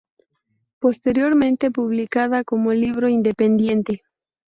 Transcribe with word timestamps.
Posteriormente 0.79 1.69
publicada 1.69 2.43
como 2.43 2.73
libro 2.73 3.07
independiente. 3.07 4.01